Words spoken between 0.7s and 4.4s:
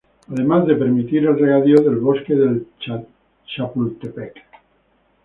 permitir el regadío del Bosque de Chapultepec.